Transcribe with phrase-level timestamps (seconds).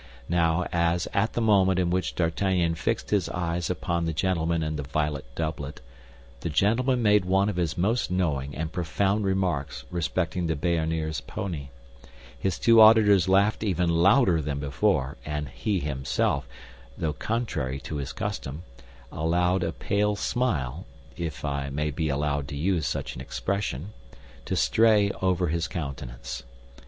[0.29, 4.75] Now, as at the moment in which D'Artagnan fixed his eyes upon the gentleman in
[4.75, 5.79] the violet doublet,
[6.39, 11.69] the gentleman made one of his most knowing and profound remarks respecting the Béarnese pony,
[12.35, 16.47] his two auditors laughed even louder than before, and he himself,
[16.97, 18.63] though contrary to his custom,
[19.11, 23.93] allowed a pale smile (if I may be allowed to use such an expression)
[24.45, 26.41] to stray over his countenance.